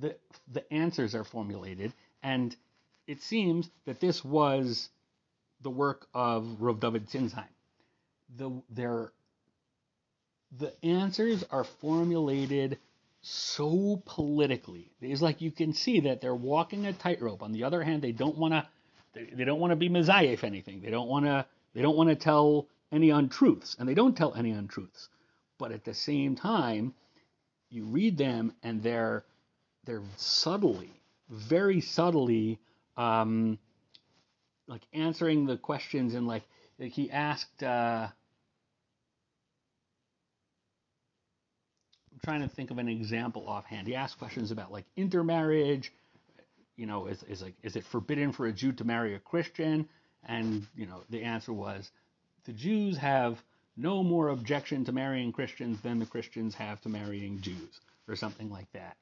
[0.00, 0.16] the
[0.50, 2.56] the answers are formulated, and
[3.06, 4.88] it seems that this was
[5.60, 7.44] the work of Rav David Sintzheim.
[8.38, 9.12] The their
[10.58, 12.78] the answers are formulated
[13.22, 14.90] so politically.
[15.00, 17.42] It's like you can see that they're walking a tightrope.
[17.42, 18.66] On the other hand, they don't want to
[19.12, 20.80] they, they don't want to be messiah if anything.
[20.80, 24.34] They don't want to they don't want to tell any untruths, and they don't tell
[24.34, 25.08] any untruths.
[25.58, 26.94] But at the same time,
[27.68, 29.24] you read them and they're
[29.84, 30.90] they're subtly,
[31.28, 32.58] very subtly,
[32.96, 33.58] um,
[34.66, 36.44] like answering the questions and like
[36.78, 37.62] like he asked.
[37.62, 38.08] Uh,
[42.22, 43.86] trying to think of an example offhand.
[43.86, 45.92] He asked questions about like intermarriage,
[46.76, 49.88] you know, is, is like is it forbidden for a Jew to marry a Christian?
[50.26, 51.90] And you know, the answer was
[52.44, 53.42] the Jews have
[53.76, 58.50] no more objection to marrying Christians than the Christians have to marrying Jews, or something
[58.50, 58.96] like that.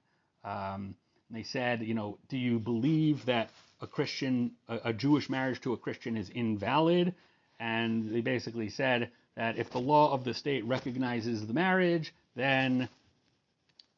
[0.44, 0.94] Um,
[1.30, 3.50] they said, you know, do you believe that
[3.80, 7.14] a Christian, a, a Jewish marriage to a Christian is invalid?
[7.60, 12.88] And they basically said that if the law of the state recognizes the marriage, then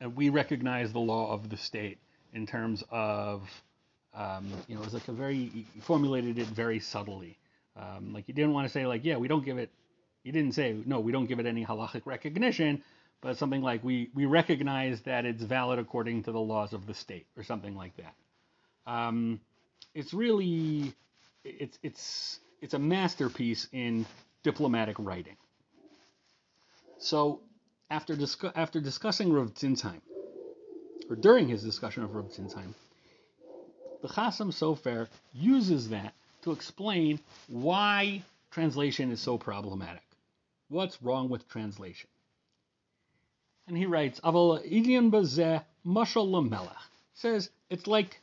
[0.09, 1.99] we recognize the law of the state
[2.33, 3.43] in terms of
[4.15, 7.39] um, you know, it was like a very formulated it very subtly.
[7.77, 9.71] Um, like he didn't want to say like, yeah, we don't give it.
[10.25, 12.83] He didn't say no, we don't give it any halachic recognition,
[13.21, 16.95] but something like we we recognize that it's valid according to the laws of the
[16.95, 18.15] state or something like that.
[18.93, 19.41] Um,
[19.95, 20.93] it's really
[21.45, 24.07] it's it's it's a masterpiece in
[24.43, 25.37] diplomatic writing.
[26.99, 27.41] So
[27.91, 30.01] after discu- after discussing Rav Sintzheim,
[31.09, 32.75] or during his discussion of Rav Sintzheim,
[34.01, 40.03] the Chasam Sofer uses that to explain why translation is so problematic.
[40.69, 42.09] What's wrong with translation?
[43.67, 46.73] And he writes, Aval Idian Bazeh Mashal Lamelech.
[47.15, 48.21] Says it's like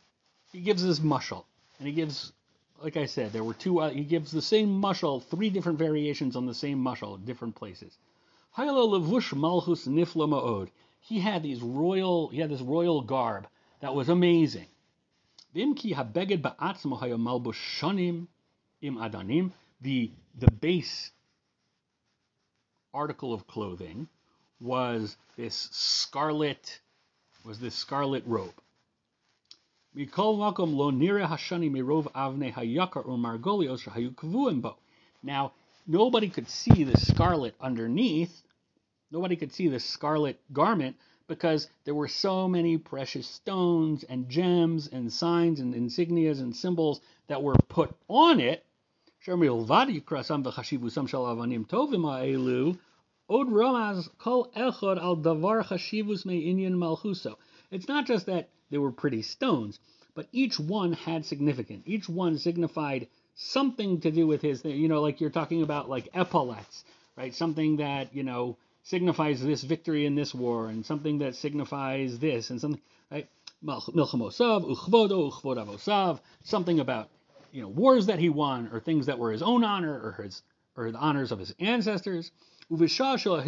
[0.51, 1.45] he gives his mushal.
[1.77, 2.33] And he gives,
[2.81, 6.35] like I said, there were two, uh, he gives the same mushal, three different variations
[6.35, 7.95] on the same mushal, different places.
[8.57, 10.69] Levush Malchus Nifla Ma'od.
[11.01, 13.47] He had these royal, he had this royal garb
[13.81, 14.65] that was amazing.
[15.55, 16.41] Vimki habeged
[18.81, 19.51] im adanim.
[19.81, 21.11] The the base
[22.95, 24.07] article of clothing
[24.59, 26.81] was this scarlet
[27.45, 28.55] was this scarlet robe.
[33.77, 34.23] Shahayu.
[34.23, 34.75] Um
[35.21, 35.51] now
[35.85, 38.43] nobody could see the scarlet underneath.
[39.09, 44.87] Nobody could see the scarlet garment because there were so many precious stones and gems
[44.87, 48.65] and signs and insignias and symbols that were put on it.
[57.69, 59.79] It's not just that they were pretty stones,
[60.15, 61.83] but each one had significance.
[61.85, 66.09] Each one signified something to do with his, you know, like you're talking about like
[66.13, 66.83] epaulets,
[67.15, 67.33] right?
[67.35, 72.51] Something that, you know, signifies this victory in this war, and something that signifies this,
[72.51, 72.79] and something,
[73.11, 73.27] right?
[73.61, 77.09] Milchamosav, something about,
[77.51, 80.41] you know, wars that he won, or things that were his own honor, or his,
[80.77, 82.31] or the honors of his ancestors.
[82.71, 83.47] Uh, Avadav.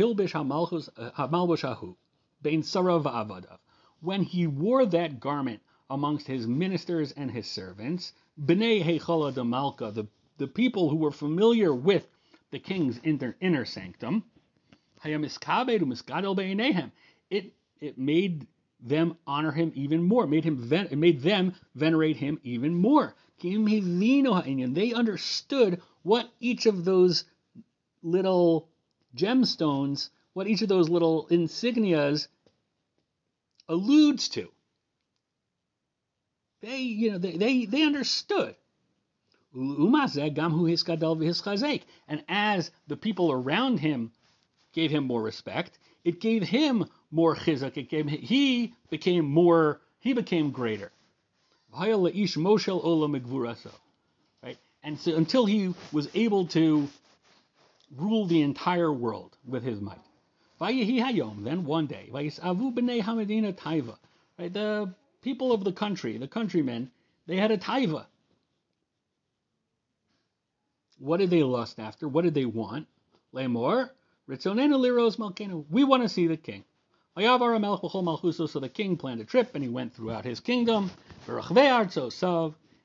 [4.01, 9.91] When he wore that garment amongst his ministers and his servants, bnei heichala de malka,
[9.91, 10.05] the,
[10.37, 12.05] the people who were familiar with
[12.51, 14.25] the king's inner, inner sanctum.
[17.29, 18.47] It it made
[18.81, 20.27] them honor him even more.
[20.27, 23.15] Made him it made them venerate him even more.
[23.41, 27.25] They understood what each of those
[28.01, 28.69] little
[29.15, 32.27] gemstones, what each of those little insignias
[33.67, 34.49] alludes to.
[36.61, 38.55] They, you know, they, they, they understood.
[39.53, 39.93] And
[42.27, 44.11] as the people around him
[44.73, 47.77] gave him more respect, it gave him more chizuk.
[47.77, 49.81] It gave he became more.
[49.99, 50.91] He became greater.
[54.43, 56.87] Right, and so until he was able to
[57.95, 59.99] rule the entire world with his might.
[60.59, 62.31] Then one day, right,
[64.53, 66.91] the people of the country, the countrymen,
[67.27, 68.05] they had a taiva.
[70.97, 72.07] What did they lust after?
[72.07, 72.87] What did they want?
[73.33, 73.91] Lemor,
[74.29, 75.65] ritzonenu liros malkenu.
[75.69, 76.63] We want to see the king.
[77.15, 80.91] So the king planned a trip and he went throughout his kingdom.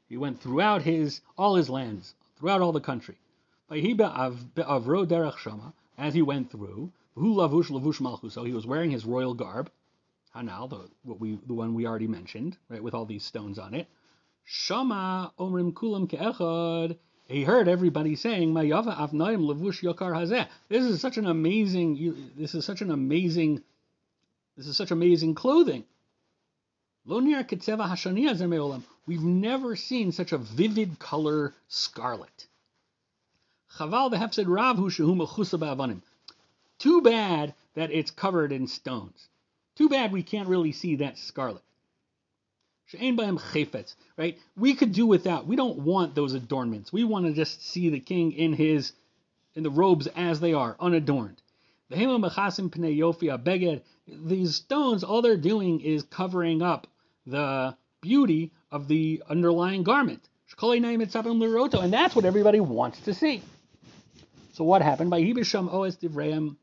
[0.08, 3.16] He went throughout his all his lands, throughout all the country.
[3.70, 3.82] As
[6.14, 9.70] he went through, hu lavush lavush so he was wearing his royal garb.
[10.34, 13.72] Hanal, the what we the one we already mentioned, right, with all these stones on
[13.74, 13.86] it.
[14.44, 16.98] Shama omrim kulam ke'echad.
[17.26, 22.32] He heard everybody saying, "Mayava avnaim levush yokar hazeh." This is such an amazing.
[22.36, 23.62] This is such an amazing.
[24.56, 25.84] This is such amazing clothing.
[27.06, 27.22] We've
[29.22, 32.46] never seen such a vivid color scarlet.
[36.78, 39.28] Too bad that it's covered in stones.
[39.74, 41.62] Too bad we can't really see that scarlet.
[44.16, 44.38] Right?
[44.56, 45.46] We could do without.
[45.46, 46.92] We don't want those adornments.
[46.92, 48.92] We want to just see the king in his
[49.54, 51.40] in the robes as they are, unadorned.
[54.06, 56.86] These stones, all they're doing is covering up
[57.26, 60.28] the beauty of the underlying garment.
[60.58, 63.42] And that's what everybody wants to see.
[64.52, 65.10] So what happened?
[65.10, 66.56] By Hibisham Oes Divreim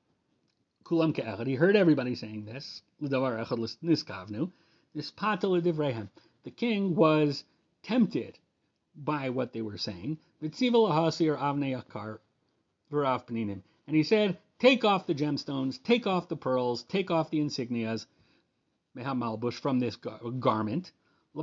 [0.86, 1.48] Kulam.
[1.48, 2.82] He heard everybody saying this.
[4.94, 7.44] The king was
[7.82, 8.38] tempted
[8.96, 10.18] by what they were saying.
[10.42, 10.54] And
[13.96, 18.06] he said, take off the gemstones, take off the pearls, take off the insignias,
[19.60, 20.92] from this gar- garment.
[21.34, 21.42] So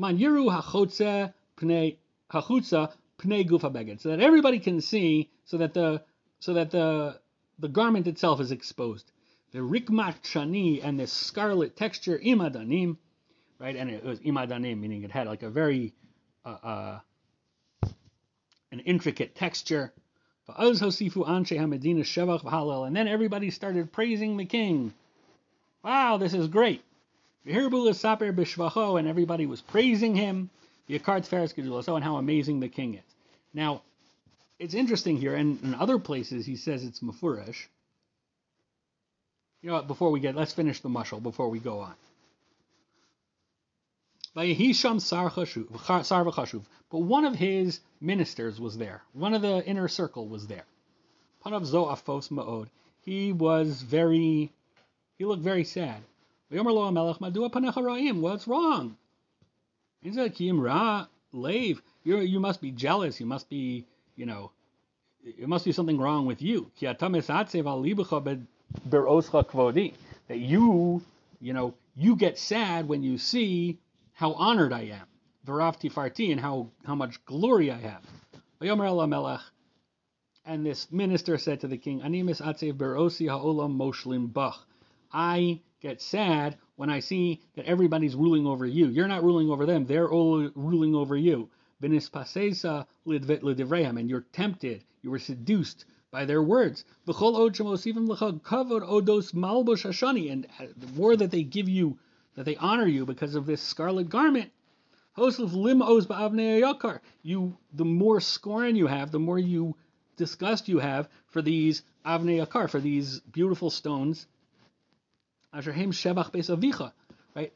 [4.10, 6.04] that everybody can see, so that the
[6.40, 7.20] so that the
[7.58, 9.10] the garment itself is exposed.
[9.52, 12.98] The rikmat and this scarlet texture imadanim,
[13.58, 13.76] right?
[13.76, 15.92] And it was imadanim, meaning it had like a very
[16.44, 16.98] uh, uh,
[18.70, 19.92] an intricate texture.
[20.56, 20.86] And
[22.96, 24.94] then everybody started praising the king.
[25.84, 26.82] Wow, this is great.
[27.44, 27.56] And
[29.08, 30.50] everybody was praising him.
[30.88, 33.02] And how amazing the king is.
[33.52, 33.82] Now,
[34.58, 37.66] it's interesting here, and in other places he says it's mafurish.
[39.62, 41.94] You know what, before we get, let's finish the mushal before we go on.
[46.90, 49.02] But one of his ministers was there.
[49.12, 50.64] One of the inner circle was there.
[53.04, 54.52] He was very,
[55.16, 56.02] he looked very sad.
[56.50, 58.96] What's wrong?
[60.02, 63.20] He said, You must be jealous.
[63.20, 63.86] You must be
[64.18, 64.50] you know,
[65.24, 66.70] it must be something wrong with you.
[70.28, 71.02] That you,
[71.40, 73.78] you know, you get sad when you see
[74.18, 75.06] how honored I am.
[75.46, 78.04] V'rav tifarti, and how, how much glory I have.
[80.44, 84.66] And this minister said to the king, Animis atzev berosi ha'olam moshlim bach.
[85.12, 88.88] I get sad when I see that everybody's ruling over you.
[88.88, 91.48] You're not ruling over them, they're all ruling over you
[91.80, 91.92] and
[94.10, 96.84] you're tempted, you were seduced by their words.
[97.06, 100.32] V'chol od shemosivim lecha kavod odos malbush hashani.
[100.32, 102.00] And the more that they give you,
[102.36, 104.50] that they honor you because of this scarlet garment,
[107.22, 109.74] you, the more scorn you have, the more you
[110.16, 114.26] disgust you have for these avnei akar, for these beautiful stones,
[117.34, 117.52] right?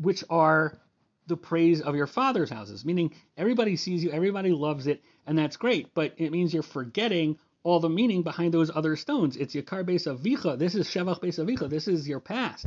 [0.00, 0.78] Which are
[1.26, 5.56] the praise of your father's houses, meaning everybody sees you, everybody loves it, and that's
[5.56, 7.38] great, but it means you're forgetting
[7.68, 9.36] all the meaning behind those other stones.
[9.36, 10.58] It's Yakar Beis Avicha.
[10.58, 11.68] This is Shevach Beis Avicha.
[11.68, 12.66] This is your past.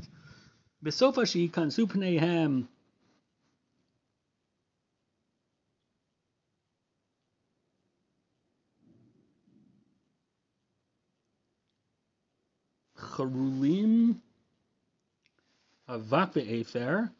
[0.84, 2.68] Besofa Shi Kansu Pneihem.
[12.97, 14.16] Charulim
[15.89, 17.12] Avak ve'efer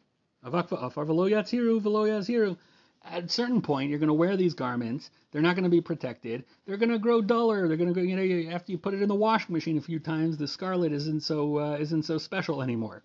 [0.44, 2.56] Avak ve'afar velo yatziru velo yaziru
[3.04, 5.10] at a certain point, you're going to wear these garments.
[5.30, 6.44] They're not going to be protected.
[6.66, 7.66] They're going to grow duller.
[7.68, 8.00] They're going to go.
[8.00, 10.92] You know, after you put it in the washing machine a few times, the scarlet
[10.92, 13.02] isn't so uh, isn't so special anymore.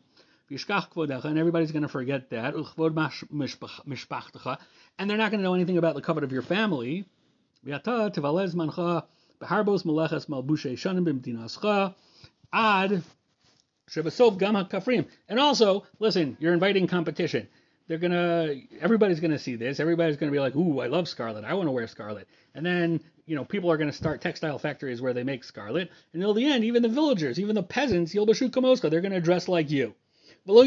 [0.50, 2.54] And everybody's going to forget that.
[5.00, 7.06] And they're not going to know anything about the covet of your family.
[15.30, 17.48] And also, listen, you're inviting competition.
[17.88, 19.80] They're gonna, everybody's gonna see this.
[19.80, 21.46] Everybody's gonna be like, "Ooh, I love scarlet.
[21.46, 25.02] I want to wear scarlet." And then, you know, people are gonna start textile factories
[25.02, 25.90] where they make scarlet.
[26.12, 29.48] And till the end, even the villagers, even the peasants, Yilbashu Kamoska, they're gonna dress
[29.48, 29.96] like you.
[30.46, 30.60] You're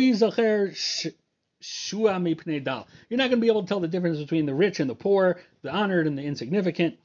[3.19, 5.71] not to be able to tell the difference between the rich and the poor, the
[5.71, 6.99] honored and the insignificant.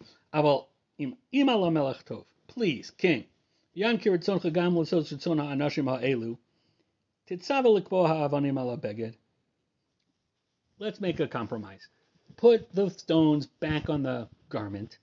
[2.47, 3.25] Please, king,
[3.73, 4.75] yan kiritzoncha gam
[8.77, 9.15] beged.
[10.77, 11.87] Let's make a compromise.
[12.35, 14.97] Put the stones back on the garment.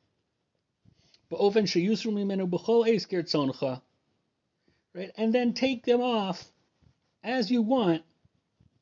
[4.95, 6.53] Right, and then take them off
[7.25, 8.03] as you want,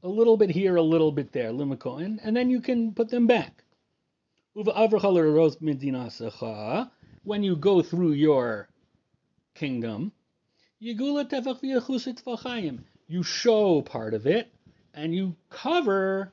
[0.03, 3.09] a little bit here, a little bit there, limiko, and, and then you can put
[3.09, 3.62] them back.
[7.22, 8.68] When you go through your
[9.55, 10.11] kingdom,
[13.07, 14.53] you show part of it
[14.95, 16.32] and you cover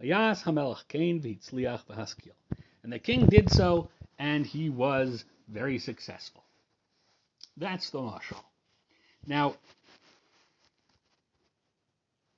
[0.00, 0.10] And
[2.92, 3.88] the king did so,
[4.18, 6.44] and he was very successful.
[7.56, 8.42] That's the mashal.
[9.26, 9.56] Now,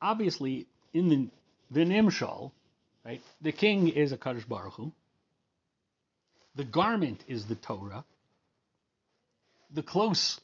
[0.00, 1.28] obviously, in the,
[1.70, 2.52] the Nimshal,
[3.04, 4.92] right, the king is Hakadosh Baruch Hu.
[6.56, 8.04] The garment is the Torah.
[9.72, 10.40] The close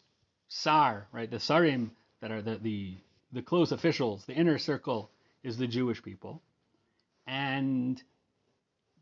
[0.48, 1.90] sar, right, the sarim
[2.20, 2.94] that are the, the,
[3.32, 5.10] the close officials, the inner circle
[5.42, 6.42] is the Jewish people.
[7.26, 8.02] And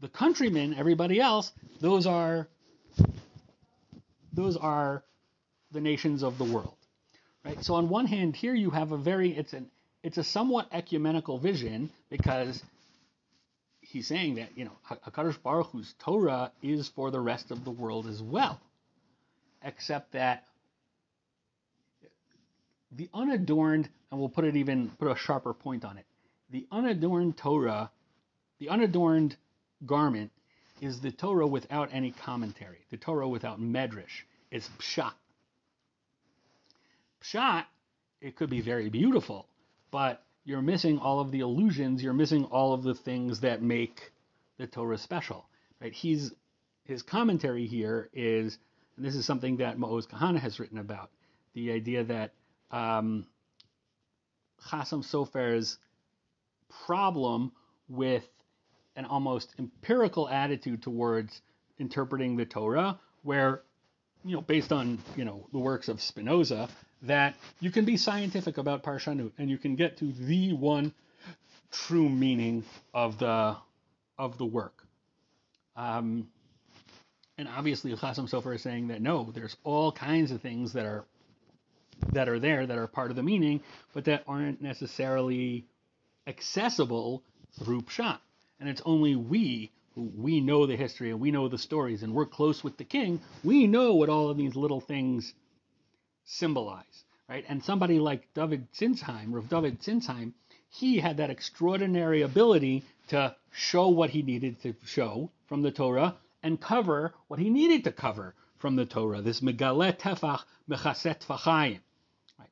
[0.01, 2.49] the countrymen, everybody else, those are
[4.33, 5.05] those are
[5.70, 6.77] the nations of the world.
[7.45, 7.62] Right?
[7.62, 9.70] So on one hand, here you have a very it's an
[10.03, 12.62] it's a somewhat ecumenical vision because
[13.81, 14.72] he's saying that you know
[15.07, 18.61] Hakadosh Baruch Hu's Torah is for the rest of the world as well,
[19.62, 20.45] except that
[22.93, 26.07] the unadorned, and we'll put it even put a sharper point on it,
[26.51, 27.91] the unadorned Torah,
[28.65, 29.37] the unadorned
[29.85, 30.31] garment
[30.81, 34.25] is the Torah without any commentary, the Torah without medrash.
[34.51, 35.12] It's pshat.
[37.23, 37.67] Pshat,
[38.23, 39.47] it could be very beautiful,
[39.91, 42.03] but you're missing all of the illusions.
[42.03, 44.12] You're missing all of the things that make
[44.57, 45.45] the Torah special.
[45.79, 45.93] Right?
[45.93, 46.33] He's
[46.85, 48.57] his commentary here is,
[48.97, 51.11] and this is something that Maoz Kahana has written about,
[51.53, 52.33] the idea that
[52.71, 53.27] um,
[54.59, 55.77] Sofer's
[56.87, 57.53] problem
[57.89, 58.25] with
[58.97, 61.41] an almost empirical attitude towards
[61.79, 63.63] interpreting the Torah, where
[64.25, 66.69] you know, based on you know the works of Spinoza,
[67.03, 70.93] that you can be scientific about parshanut and you can get to the one
[71.71, 73.57] true meaning of the
[74.19, 74.87] of the work.
[75.77, 76.29] Um,
[77.37, 81.05] and obviously, Chasam Sofer is saying that no, there's all kinds of things that are
[82.13, 83.61] that are there that are part of the meaning,
[83.93, 85.67] but that aren't necessarily
[86.27, 87.23] accessible
[87.59, 88.19] through pshat.
[88.65, 92.15] And it's only we who we know the history and we know the stories and
[92.15, 93.21] we're close with the king.
[93.43, 95.35] We know what all of these little things
[96.25, 97.45] symbolize, right?
[97.47, 100.33] And somebody like David Sintzheim, Rav David Sintzheim,
[100.71, 106.17] he had that extraordinary ability to show what he needed to show from the Torah
[106.43, 109.21] and cover what he needed to cover from the Torah.
[109.21, 110.41] This megalet tefach
[110.71, 111.81] mechaset.
[112.39, 112.49] Right?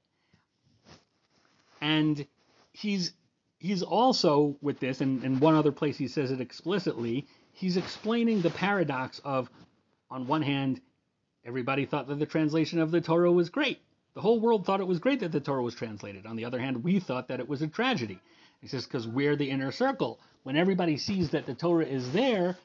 [1.80, 2.26] And
[2.72, 3.14] he's
[3.62, 7.26] he's also with this, and in one other place he says it explicitly.
[7.52, 9.50] He's explaining the paradox of,
[10.10, 10.80] on one hand,
[11.44, 13.80] Everybody thought that the translation of the Torah was great.
[14.14, 16.24] The whole world thought it was great that the Torah was translated.
[16.24, 18.20] On the other hand, we thought that it was a tragedy.
[18.60, 20.20] He says, because we're the inner circle.
[20.44, 22.56] When everybody sees that the Torah is there,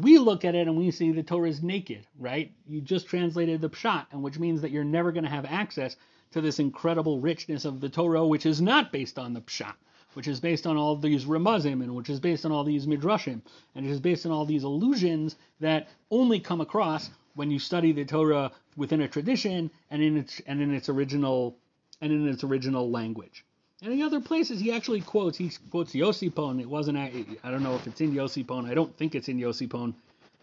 [0.00, 2.52] we look at it and we see the Torah is naked, right?
[2.66, 5.94] You just translated the Pshat, and which means that you're never going to have access
[6.32, 9.74] to this incredible richness of the Torah, which is not based on the Pshat,
[10.14, 13.42] which is based on all these Ramazim, and which is based on all these Midrashim,
[13.74, 17.92] and it is based on all these illusions that only come across when you study
[17.92, 21.56] the Torah within a tradition and in its and in its original
[22.00, 23.44] and in its original language.
[23.82, 25.36] And in other places, he actually quotes.
[25.36, 26.60] He quotes Yosipon.
[26.60, 26.96] It wasn't.
[26.96, 28.68] I don't know if it's in Yosipon.
[28.68, 29.94] I don't think it's in Yosipon.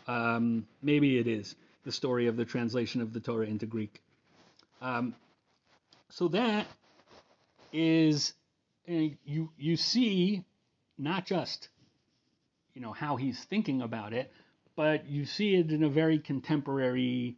[0.07, 4.01] Um, maybe it is the story of the translation of the Torah into Greek.
[4.81, 5.15] Um,
[6.09, 6.67] so that
[7.71, 8.33] is
[8.85, 10.43] you you see
[10.97, 11.69] not just
[12.73, 14.31] you know how he's thinking about it,
[14.75, 17.37] but you see it in a very contemporary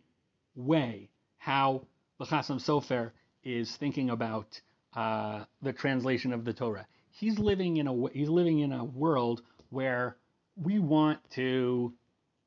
[0.55, 1.81] way how
[2.19, 3.11] the Chasam Sofer
[3.43, 4.61] is thinking about
[4.95, 6.87] uh, the translation of the Torah.
[7.11, 10.15] He's living in a he's living in a world where
[10.55, 11.93] we want to,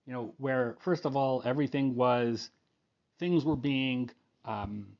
[0.06, 2.50] you know, where first of all everything was
[3.18, 4.10] things were being
[4.44, 4.95] um,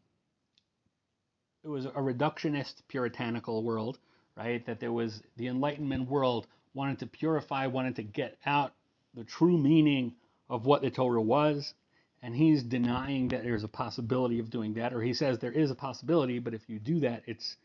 [1.67, 3.99] it was a reductionist puritanical world,
[4.37, 4.65] right?
[4.67, 8.73] That there was the Enlightenment world wanted to purify, wanted to get out
[9.15, 10.15] the true meaning
[10.49, 11.75] of what the Torah was,
[12.23, 15.73] and he's denying that there's a possibility of doing that, or he says there is
[15.73, 17.57] a possibility, but if you do that, it's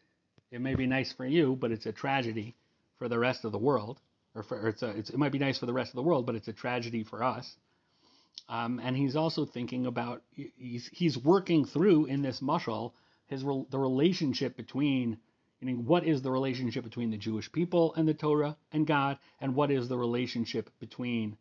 [0.49, 2.56] it may be nice for you, but it's a tragedy
[2.97, 3.99] for the rest of the world,
[4.34, 6.02] or, for, or it's, a, it's it might be nice for the rest of the
[6.02, 7.56] world, but it's a tragedy for us.
[8.49, 12.93] Um, and he's also thinking about he's he's working through in this mushal
[13.32, 15.17] his the relationship between
[15.61, 19.17] you know, what is the relationship between the Jewish people and the Torah and God,
[19.39, 21.38] and what is the relationship between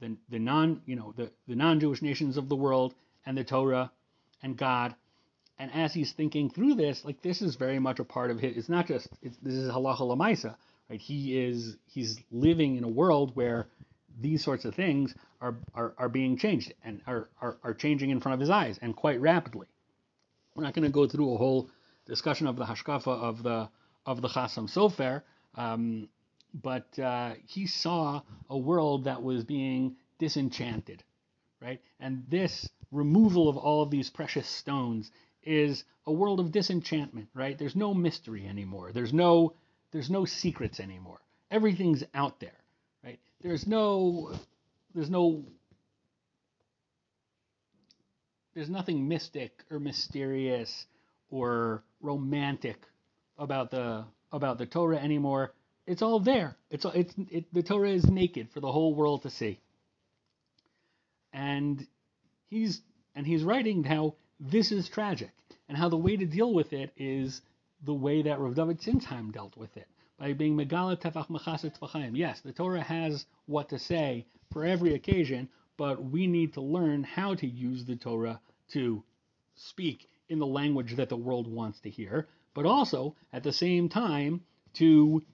[0.00, 3.92] the, the non you know the, the non-Jewish nations of the world and the Torah
[4.42, 4.94] and God.
[5.58, 8.56] And as he's thinking through this, like this is very much a part of his.
[8.56, 10.56] It's not just it's, this is halacha lamaisa,
[10.90, 11.00] right?
[11.00, 13.68] He is he's living in a world where
[14.20, 18.20] these sorts of things are are, are being changed and are, are are changing in
[18.20, 19.68] front of his eyes and quite rapidly.
[20.54, 21.70] We're not going to go through a whole
[22.06, 23.68] discussion of the hashkafa of the
[24.04, 25.22] of the Chasam Sofer,
[25.54, 26.08] um,
[26.52, 31.04] but uh, he saw a world that was being disenchanted,
[31.60, 31.80] right?
[32.00, 35.10] And this removal of all of these precious stones
[35.44, 37.56] is a world of disenchantment, right?
[37.58, 38.92] There's no mystery anymore.
[38.92, 39.54] There's no
[39.92, 41.20] there's no secrets anymore.
[41.50, 42.58] Everything's out there,
[43.04, 43.20] right?
[43.40, 44.32] There's no
[44.94, 45.44] there's no
[48.54, 50.86] there's nothing mystic or mysterious
[51.30, 52.78] or romantic
[53.38, 55.52] about the about the Torah anymore.
[55.86, 56.56] It's all there.
[56.70, 59.60] It's all, it's it, the Torah is naked for the whole world to see.
[61.32, 61.86] And
[62.48, 62.80] he's
[63.14, 65.30] and he's writing how this is tragic
[65.68, 67.40] and how the way to deal with it is
[67.84, 69.88] the way that Rav David Sintzheim dealt with it
[70.18, 72.16] by being megala tefach tvachayim.
[72.16, 75.48] Yes, the Torah has what to say for every occasion,
[75.82, 79.02] but we need to learn how to use the Torah to
[79.56, 83.88] speak in the language that the world wants to hear, but also at the same
[83.88, 84.42] time
[84.74, 85.24] to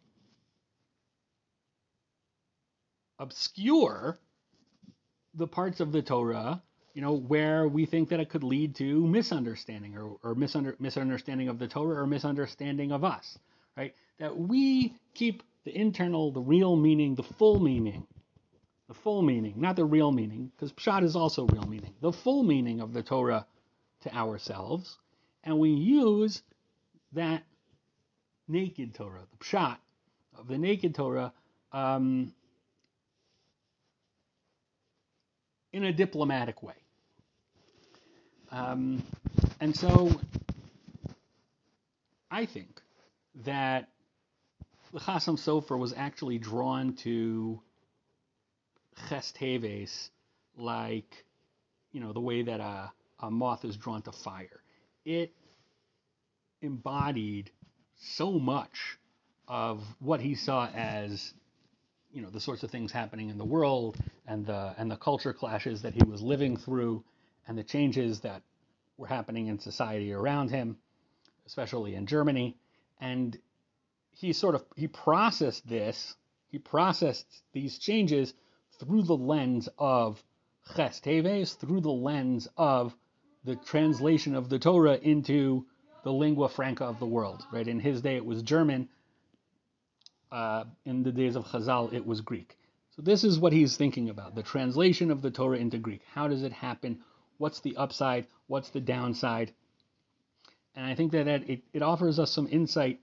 [3.18, 4.16] obscure
[5.34, 6.62] the parts of the Torah,
[6.94, 11.50] you know, where we think that it could lead to misunderstanding or, or misunder, misunderstanding
[11.50, 13.38] of the Torah or misunderstanding of us,
[13.76, 13.94] right?
[14.18, 18.06] That we keep the internal, the real meaning, the full meaning
[18.88, 22.42] the full meaning, not the real meaning, because pshat is also real meaning, the full
[22.42, 23.46] meaning of the Torah
[24.00, 24.98] to ourselves,
[25.44, 26.42] and we use
[27.12, 27.42] that
[28.48, 29.76] naked Torah, the pshat
[30.38, 31.32] of the naked Torah,
[31.72, 32.32] um,
[35.72, 36.74] in a diplomatic way.
[38.50, 39.02] Um,
[39.60, 40.10] and so
[42.30, 42.80] I think
[43.44, 43.90] that
[44.92, 47.60] the Chasam Sofer was actually drawn to
[49.08, 49.32] ches
[50.56, 51.24] like
[51.92, 54.62] you know the way that a, a moth is drawn to fire.
[55.04, 55.32] It
[56.60, 57.50] embodied
[57.96, 58.98] so much
[59.46, 61.34] of what he saw as
[62.12, 63.96] you know the sorts of things happening in the world
[64.26, 67.04] and the and the culture clashes that he was living through
[67.46, 68.42] and the changes that
[68.96, 70.76] were happening in society around him
[71.46, 72.56] especially in Germany
[73.00, 73.38] and
[74.10, 76.16] he sort of he processed this
[76.50, 78.34] he processed these changes
[78.78, 80.22] through the lens of
[80.74, 82.94] Ches Teves, through the lens of
[83.44, 85.66] the translation of the Torah into
[86.04, 87.44] the lingua franca of the world.
[87.52, 87.66] Right?
[87.66, 88.88] In his day, it was German.
[90.30, 92.58] Uh, in the days of Chazal, it was Greek.
[92.94, 96.02] So this is what he's thinking about: the translation of the Torah into Greek.
[96.12, 97.00] How does it happen?
[97.38, 98.26] What's the upside?
[98.46, 99.52] What's the downside?
[100.74, 103.00] And I think that it, it offers us some insight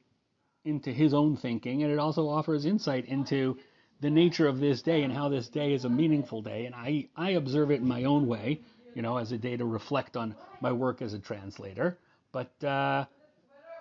[0.63, 3.57] into his own thinking, and it also offers insight into
[4.01, 6.65] the nature of this day and how this day is a meaningful day.
[6.65, 8.61] And I, I observe it in my own way,
[8.93, 11.97] you know, as a day to reflect on my work as a translator.
[12.31, 13.05] But uh,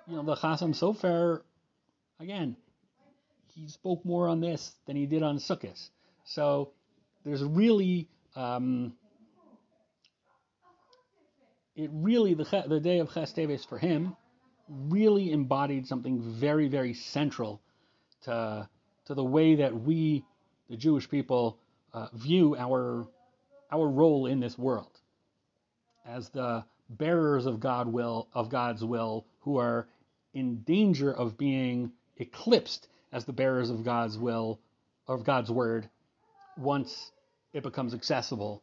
[0.06, 1.42] you know, the Chasam Sofer,
[2.20, 2.56] again,
[3.54, 5.88] he spoke more on this than he did on Sukkot.
[6.24, 6.72] So
[7.24, 8.94] there's really um,
[11.76, 14.16] it really the the day of Ches Teves for him
[14.68, 17.60] really embodied something very very central
[18.22, 18.68] to
[19.06, 20.24] to the way that we
[20.68, 21.58] the Jewish people
[21.92, 23.06] uh, view our
[23.70, 25.00] our role in this world
[26.06, 29.88] as the bearers of God will of God's will who are
[30.32, 34.60] in danger of being eclipsed as the bearers of God's will
[35.06, 35.88] of God's word
[36.56, 37.10] once
[37.52, 38.62] it becomes accessible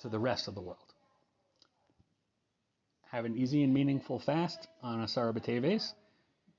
[0.00, 0.78] to the rest of the world.
[3.10, 5.92] Have an easy and meaningful fast on Asara B'Teves.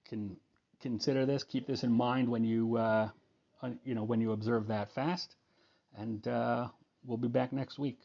[0.09, 0.35] Can
[0.81, 3.09] consider this, keep this in mind when you uh,
[3.83, 5.35] you know when you observe that fast,
[5.97, 6.67] and uh,
[7.05, 7.99] we'll be back next week.